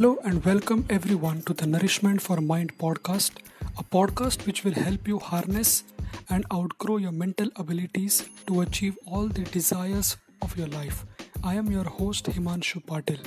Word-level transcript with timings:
Hello 0.00 0.16
and 0.22 0.44
welcome 0.44 0.84
everyone 0.90 1.42
to 1.42 1.52
the 1.52 1.66
Nourishment 1.66 2.22
for 2.22 2.40
Mind 2.40 2.72
podcast, 2.78 3.32
a 3.78 3.82
podcast 3.82 4.46
which 4.46 4.62
will 4.62 4.74
help 4.74 5.08
you 5.08 5.18
harness 5.18 5.82
and 6.30 6.44
outgrow 6.52 6.98
your 6.98 7.10
mental 7.10 7.48
abilities 7.56 8.28
to 8.46 8.60
achieve 8.60 8.96
all 9.06 9.26
the 9.26 9.42
desires 9.42 10.16
of 10.40 10.56
your 10.56 10.68
life. 10.68 11.04
I 11.42 11.56
am 11.56 11.72
your 11.72 11.82
host 11.82 12.26
Himanshu 12.26 12.84
Patil. 12.84 13.18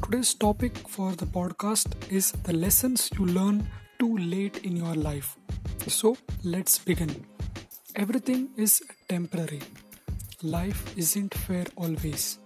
Today's 0.00 0.32
topic 0.32 0.78
for 0.88 1.10
the 1.10 1.26
podcast 1.26 1.88
is 2.08 2.30
the 2.44 2.52
lessons 2.52 3.10
you 3.18 3.26
learn 3.26 3.66
too 3.98 4.16
late 4.16 4.58
in 4.58 4.76
your 4.76 4.94
life. 4.94 5.36
So, 5.88 6.16
let's 6.44 6.78
begin. 6.78 7.26
Everything 7.96 8.50
is 8.56 8.80
temporary. 9.08 9.62
Life 10.40 10.96
isn't 10.96 11.34
fair 11.34 11.66
always. 11.74 12.38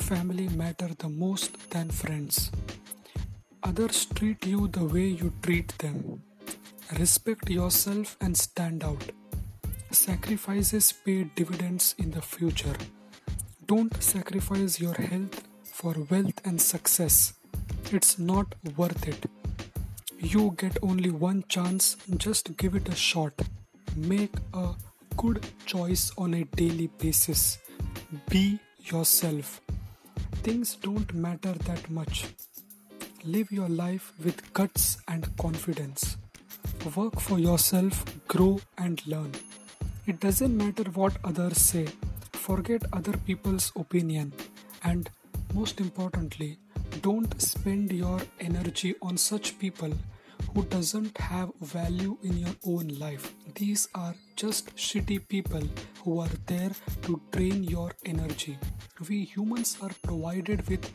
Family 0.00 0.48
matter 0.48 0.90
the 0.98 1.08
most 1.08 1.70
than 1.70 1.90
friends. 1.90 2.50
Others 3.68 4.06
treat 4.14 4.46
you 4.46 4.66
the 4.68 4.82
way 4.82 5.08
you 5.08 5.30
treat 5.42 5.76
them. 5.76 6.22
Respect 6.98 7.50
yourself 7.50 8.16
and 8.18 8.34
stand 8.34 8.82
out. 8.82 9.04
Sacrifices 9.90 10.90
pay 11.04 11.24
dividends 11.36 11.94
in 11.98 12.10
the 12.10 12.22
future. 12.22 12.76
Don't 13.66 14.02
sacrifice 14.02 14.80
your 14.80 14.94
health 14.94 15.42
for 15.64 15.94
wealth 16.10 16.40
and 16.46 16.58
success. 16.58 17.34
It's 17.92 18.18
not 18.18 18.54
worth 18.78 19.06
it. 19.06 19.26
You 20.18 20.54
get 20.56 20.78
only 20.82 21.10
one 21.10 21.44
chance, 21.48 21.98
just 22.16 22.56
give 22.56 22.74
it 22.74 22.88
a 22.88 22.96
shot. 22.96 23.34
Make 23.96 24.34
a 24.54 24.72
good 25.18 25.46
choice 25.66 26.10
on 26.16 26.32
a 26.32 26.44
daily 26.44 26.86
basis. 26.98 27.58
Be 28.30 28.58
yourself. 28.78 29.60
Things 30.42 30.76
don't 30.76 31.12
matter 31.12 31.52
that 31.52 31.90
much. 31.90 32.24
Live 33.28 33.52
your 33.52 33.68
life 33.68 34.14
with 34.24 34.54
guts 34.54 34.96
and 35.06 35.26
confidence. 35.36 36.16
Work 36.96 37.20
for 37.20 37.38
yourself, 37.38 38.02
grow 38.26 38.58
and 38.78 39.06
learn. 39.06 39.32
It 40.06 40.18
doesn't 40.18 40.56
matter 40.56 40.84
what 40.84 41.18
others 41.22 41.58
say. 41.58 41.88
Forget 42.32 42.86
other 42.90 43.14
people's 43.26 43.70
opinion. 43.76 44.32
And 44.82 45.10
most 45.52 45.78
importantly, 45.78 46.56
don't 47.02 47.38
spend 47.42 47.92
your 47.92 48.18
energy 48.40 48.94
on 49.02 49.18
such 49.18 49.58
people 49.58 49.92
who 50.54 50.64
doesn't 50.64 51.18
have 51.18 51.52
value 51.60 52.16
in 52.22 52.38
your 52.38 52.56
own 52.64 52.88
life. 52.98 53.34
These 53.56 53.88
are 53.94 54.14
just 54.36 54.74
shitty 54.74 55.28
people 55.28 55.68
who 56.02 56.18
are 56.20 56.34
there 56.46 56.72
to 57.02 57.20
drain 57.32 57.62
your 57.62 57.92
energy. 58.06 58.58
We 59.06 59.24
humans 59.24 59.76
are 59.82 59.92
provided 60.02 60.66
with 60.66 60.90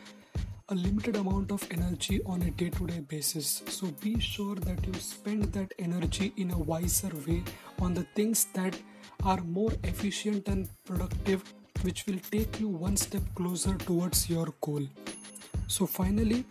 a 0.70 0.76
limited 0.76 1.16
amount 1.16 1.52
of 1.52 1.68
energy 1.72 2.22
on 2.26 2.42
a 2.44 2.52
day 2.52 2.70
to 2.70 2.88
day 2.88 3.00
basis. 3.00 3.64
So 3.68 3.88
be 4.02 4.20
sure 4.20 4.56
that 4.56 4.86
you 4.86 4.94
spend 4.94 5.52
that 5.54 5.74
energy 5.80 6.34
in 6.38 6.52
a 6.52 6.58
wiser 6.58 7.12
way 7.28 7.44
on 7.80 7.94
the 7.94 8.06
things 8.16 8.46
that 8.54 8.78
are 9.24 9.42
more 9.42 9.72
efficient 9.84 10.48
and 10.48 10.70
productive, 10.86 11.44
which 11.82 12.06
will 12.08 12.20
take 12.32 12.60
you 12.60 12.70
one 12.70 12.98
step 12.98 13.22
closer 13.36 13.76
towards 13.76 14.30
your 14.30 14.48
goal. 14.62 14.88
So, 15.68 15.86
finally, 15.86 16.46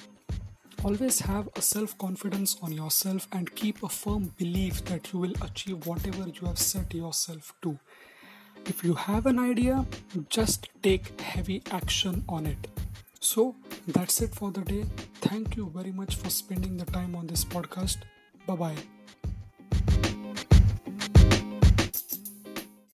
always 0.85 1.21
have 1.21 1.49
a 1.55 1.63
self 1.63 1.97
confidence 1.99 2.57
on 2.63 2.73
yourself 2.73 3.29
and 3.33 3.55
keep 3.55 3.83
a 3.83 3.89
firm 3.89 4.33
belief 4.39 4.85
that 4.87 5.13
you 5.13 5.19
will 5.21 5.35
achieve 5.43 5.87
whatever 5.87 6.29
you 6.29 6.47
have 6.47 6.59
set 6.59 6.95
yourself 6.95 7.55
to. 7.63 7.79
If 8.67 8.85
you 8.85 8.95
have 8.95 9.27
an 9.27 9.39
idea, 9.39 9.87
just 10.29 10.69
take 10.83 11.21
heavy 11.21 11.63
action 11.71 12.25
on 12.29 12.47
it. 12.47 12.72
So 13.23 13.55
that's 13.87 14.21
it 14.21 14.35
for 14.35 14.51
the 14.51 14.63
day. 14.63 14.85
Thank 15.21 15.57
you 15.57 15.71
very 15.73 15.93
much 15.93 16.17
for 16.17 16.29
spending 16.29 16.77
the 16.77 16.85
time 16.87 17.15
on 17.15 17.29
this 17.29 17.45
podcast. 17.45 17.99
Bye 18.47 18.57
bye. 18.57 18.77